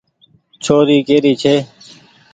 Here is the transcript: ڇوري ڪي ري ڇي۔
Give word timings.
ڇوري 0.63 0.97
ڪي 1.07 1.17
ري 1.23 1.33
ڇي۔ 1.41 1.55